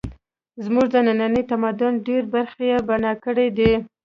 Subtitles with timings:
[0.63, 3.71] زموږ د ننني تمدن ډېرې برخې یې بنا کړې دي